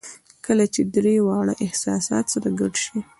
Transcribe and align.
کله 0.45 0.65
چې 0.73 0.81
درې 0.95 1.15
واړه 1.27 1.53
احساسات 1.65 2.25
سره 2.33 2.47
ګډ 2.59 2.73
شي 2.85 2.99